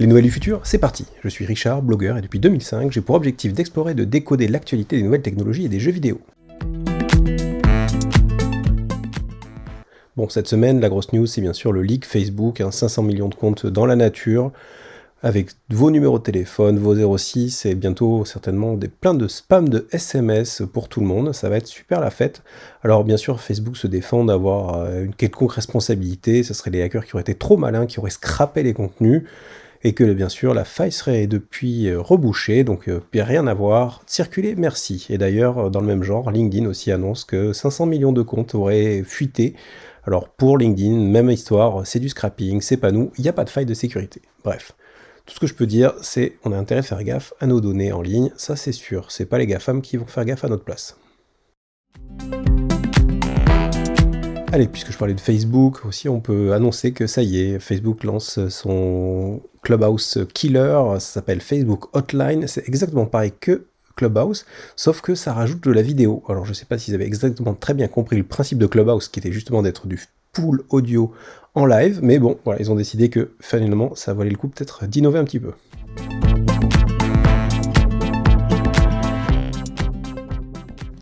[0.00, 1.06] Les nouvelles du futur, c'est parti.
[1.24, 4.96] Je suis Richard, blogueur, et depuis 2005, j'ai pour objectif d'explorer et de décoder l'actualité
[4.96, 6.20] des nouvelles technologies et des jeux vidéo.
[10.16, 13.28] Bon, cette semaine, la grosse news, c'est bien sûr le leak Facebook, 500 hein, millions
[13.28, 14.52] de comptes dans la nature,
[15.24, 19.88] avec vos numéros de téléphone, vos 06 et bientôt certainement des plein de spam de
[19.90, 21.32] SMS pour tout le monde.
[21.32, 22.44] Ça va être super la fête.
[22.84, 26.44] Alors bien sûr, Facebook se défend d'avoir euh, une quelconque responsabilité.
[26.44, 29.24] Ce serait les hackers qui auraient été trop malins, qui auraient scrappé les contenus
[29.84, 34.02] et que bien sûr la faille serait depuis euh, rebouchée, donc euh, rien à voir.
[34.06, 35.06] Circuler, merci.
[35.10, 38.54] Et d'ailleurs, euh, dans le même genre, LinkedIn aussi annonce que 500 millions de comptes
[38.54, 39.54] auraient fuité.
[40.04, 43.44] Alors pour LinkedIn, même histoire, c'est du scrapping, c'est pas nous, il n'y a pas
[43.44, 44.22] de faille de sécurité.
[44.44, 44.72] Bref.
[45.26, 47.60] Tout ce que je peux dire, c'est on a intérêt à faire gaffe à nos
[47.60, 49.10] données en ligne, ça c'est sûr.
[49.10, 50.96] C'est pas les GAFAM qui vont faire gaffe à notre place.
[54.50, 58.02] Allez, puisque je parlais de Facebook aussi, on peut annoncer que ça y est, Facebook
[58.02, 65.14] lance son Clubhouse Killer, ça s'appelle Facebook Hotline, c'est exactement pareil que Clubhouse, sauf que
[65.14, 66.22] ça rajoute de la vidéo.
[66.30, 69.20] Alors je sais pas s'ils avaient exactement très bien compris le principe de Clubhouse, qui
[69.20, 70.00] était justement d'être du
[70.32, 71.12] pool audio
[71.54, 74.86] en live, mais bon, voilà, ils ont décidé que finalement ça valait le coup peut-être
[74.86, 75.52] d'innover un petit peu.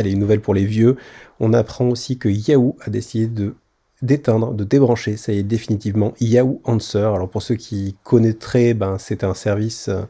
[0.00, 0.96] Allez, une nouvelle pour les vieux.
[1.40, 3.54] On apprend aussi que Yahoo a décidé de
[4.00, 7.10] d'éteindre, de débrancher, ça y est définitivement, Yahoo Answer.
[7.14, 10.04] Alors pour ceux qui connaîtraient, ben, c'est un service euh,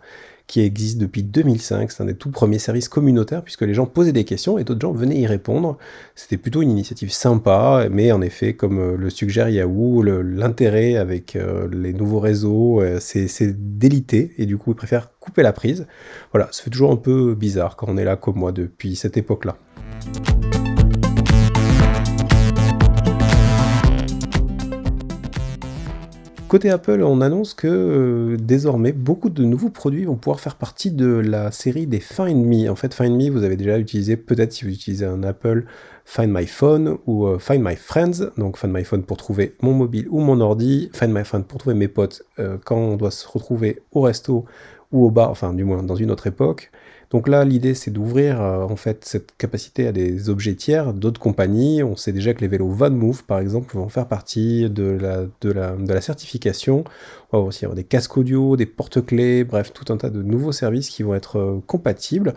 [0.51, 4.13] qui existe depuis 2005, c'est un des tout premiers services communautaires puisque les gens posaient
[4.13, 5.79] des questions et d'autres gens venaient y répondre.
[6.17, 11.37] C'était plutôt une initiative sympa, mais en effet, comme euh, le suggère Yahoo, l'intérêt avec
[11.37, 15.87] euh, les nouveaux réseaux, c'est délité et du coup ils préfèrent couper la prise.
[16.33, 19.17] Voilà, ça fait toujours un peu bizarre quand on est là comme moi depuis cette
[19.17, 19.57] époque-là.
[26.51, 30.91] Côté Apple, on annonce que euh, désormais beaucoup de nouveaux produits vont pouvoir faire partie
[30.91, 32.69] de la série des Find Me.
[32.69, 35.67] En fait, Find Me, vous avez déjà utilisé, peut-être si vous utilisez un Apple,
[36.05, 38.33] Find My Phone ou euh, Find My Friends.
[38.37, 41.61] Donc Find My Phone pour trouver mon mobile ou mon ordi, Find My Friend pour
[41.61, 44.45] trouver mes potes euh, quand on doit se retrouver au resto
[44.93, 46.71] ou au bar, enfin du moins dans une autre époque.
[47.11, 51.21] Donc là, l'idée, c'est d'ouvrir euh, en fait cette capacité à des objets tiers d'autres
[51.21, 51.83] compagnies.
[51.83, 55.51] On sait déjà que les vélos VanMoof, par exemple, vont faire partie de la, de
[55.51, 56.85] la, de la certification.
[57.33, 60.53] On va aussi avoir des casques audio, des porte-clés, bref, tout un tas de nouveaux
[60.53, 62.35] services qui vont être euh, compatibles.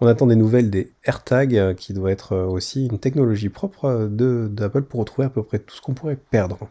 [0.00, 4.82] On attend des nouvelles des AirTags, euh, qui doit être aussi une technologie propre d'Apple
[4.82, 6.68] pour retrouver à peu près tout ce qu'on pourrait perdre.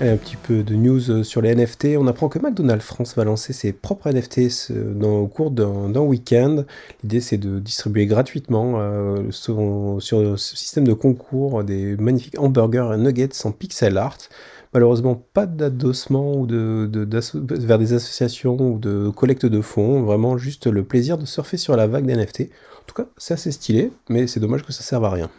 [0.00, 1.96] Un petit peu de news euh, sur les NFT.
[1.98, 4.72] On apprend que McDonald's France va lancer ses propres NFT
[5.02, 6.64] au cours d'un week-end.
[7.02, 9.56] L'idée, c'est de distribuer gratuitement euh, sur,
[10.00, 14.18] ce système de concours des magnifiques hamburgers et nuggets en pixel art.
[14.72, 20.02] Malheureusement, pas d'adossement vers des associations ou de collecte de fonds.
[20.02, 22.40] Vraiment, juste le plaisir de surfer sur la vague des NFT.
[22.40, 25.30] En tout cas, c'est assez stylé, mais c'est dommage que ça serve à rien.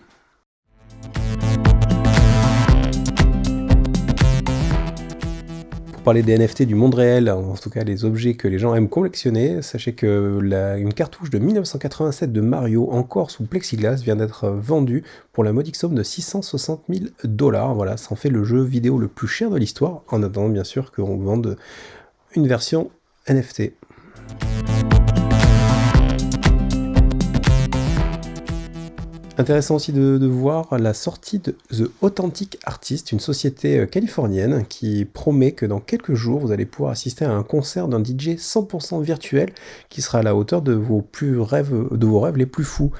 [6.06, 8.90] Parler des NFT du monde réel, en tout cas les objets que les gens aiment
[8.90, 10.40] collectionner, sachez que
[10.78, 15.76] une cartouche de 1987 de Mario encore sous plexiglas vient d'être vendue pour la modique
[15.76, 17.74] somme de 660 000 dollars.
[17.74, 20.64] Voilà, ça en fait le jeu vidéo le plus cher de l'histoire, en attendant bien
[20.64, 21.58] sûr qu'on vende
[22.36, 22.92] une version
[23.28, 23.72] NFT.
[29.38, 35.04] Intéressant aussi de, voir la sortie de The Authentic Artist, une société euh, californienne qui
[35.04, 39.04] promet que dans quelques jours, vous allez pouvoir assister à un concert d'un DJ 100%
[39.04, 39.52] virtuel
[39.90, 41.06] qui sera à la hauteur de vos,
[41.44, 42.92] rêves, de vos rêves les plus fous.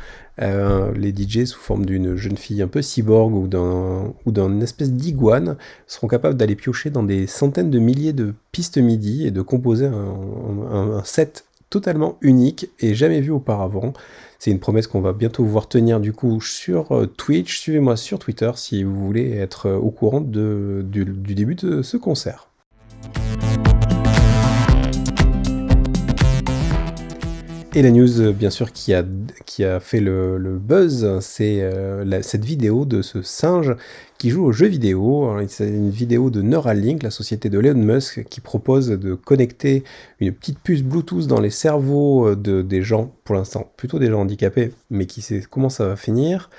[0.42, 4.62] Euh, les DJ sous forme d'une jeune fille un peu cyborg ou d'un ou d'une
[4.62, 5.56] espèce d'iguane
[5.88, 9.86] seront capables d'aller piocher dans des centaines de milliers de pistes MIDI et de composer
[9.86, 13.94] un set totalement unique et jamais vu auparavant.
[14.40, 17.60] C'est une promesse qu'on va bientôt voir tenir du coup sur euh, Twitch.
[17.60, 22.50] Suivez-moi sur Twitter si vous voulez être euh, au courant du, début de ce concert.
[27.78, 29.04] Et la news, euh, bien sûr, qui a,
[29.46, 31.70] qui a fait le, buzz, c'est
[32.22, 33.76] cette vidéo de ce singe
[34.18, 35.30] qui joue aux jeux vidéo.
[35.50, 39.84] C'est une vidéo de Neuralink, la société de Elon Musk, qui propose de connecter
[40.22, 44.08] une petite puce Bluetooth dans les cerveaux euh, de, des gens, pour l'instant plutôt des
[44.08, 46.50] gens handicapés, mais qui sait comment ça va finir.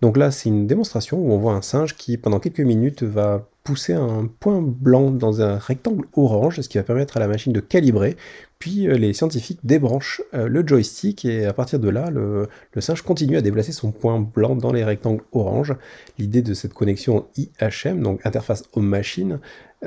[0.00, 3.46] Donc là, c'est une démonstration où on voit un singe qui, pendant quelques minutes, va
[3.64, 7.52] pousser un point blanc dans un rectangle orange, ce qui va permettre à la machine
[7.52, 8.16] de calibrer.
[8.58, 12.48] Puis euh, les scientifiques débranchent euh, le joystick et à partir de là, le,
[12.80, 15.74] singe continue à déplacer son point blanc dans les rectangles orange.
[16.18, 19.40] L'idée de cette connexion IHM, donc interface homme-machine,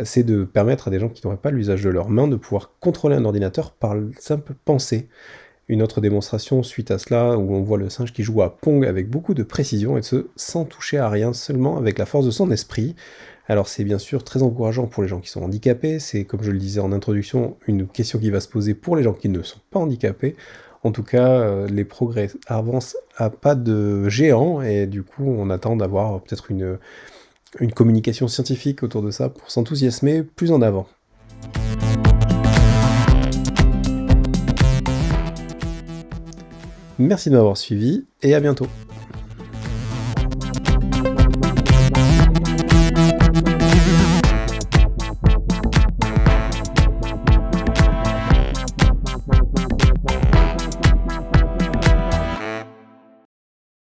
[0.04, 2.72] c'est de permettre à des gens qui n'auraient pas l'usage de leurs mains de pouvoir
[2.80, 5.08] contrôler un ordinateur par simple pensée.
[5.70, 8.86] Une autre démonstration suite à cela, où on voit le singe qui joue à Pong
[8.86, 12.32] avec beaucoup de précision et ce sans toucher à rien, seulement avec la force de
[12.32, 12.96] son esprit.
[13.50, 16.52] Alors c'est bien sûr très encourageant pour les gens qui sont handicapés, c'est comme je
[16.52, 19.42] le disais en introduction, une question qui va se poser pour les gens qui ne
[19.42, 20.36] sont pas handicapés.
[20.84, 25.50] En tout cas, euh, les progrès avancent à pas de géant et du coup on
[25.50, 26.78] attend d'avoir peut-être une,
[27.60, 30.88] une communication scientifique autour de ça pour s'enthousiasmer plus en avant.
[37.00, 38.68] Merci de m'avoir suivi et à bientôt.